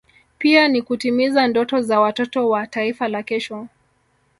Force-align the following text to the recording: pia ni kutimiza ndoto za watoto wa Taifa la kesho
pia 0.37 0.67
ni 0.67 0.81
kutimiza 0.81 1.47
ndoto 1.47 1.81
za 1.81 1.99
watoto 1.99 2.49
wa 2.49 2.67
Taifa 2.67 3.07
la 3.07 3.23
kesho 3.23 3.67